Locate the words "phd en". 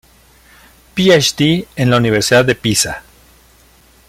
0.95-1.91